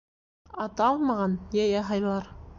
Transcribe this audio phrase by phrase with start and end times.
[0.65, 2.35] Ата алмаған йәйә һайлар.